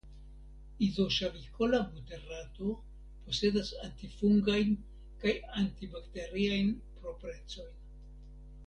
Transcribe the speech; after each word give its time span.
Izoŝavikola 0.85 1.81
buterato 1.97 2.71
posedas 3.27 3.69
antifungajn 3.89 4.75
kaj 5.25 5.37
antibakteriajn 5.65 6.75
proprecojn. 7.03 7.73